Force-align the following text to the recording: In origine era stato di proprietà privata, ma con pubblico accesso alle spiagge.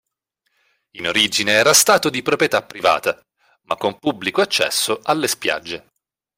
In 0.93 1.05
origine 1.05 1.51
era 1.51 1.75
stato 1.75 2.09
di 2.09 2.23
proprietà 2.23 2.63
privata, 2.63 3.23
ma 3.65 3.75
con 3.75 3.99
pubblico 3.99 4.41
accesso 4.41 4.99
alle 5.03 5.27
spiagge. 5.27 5.91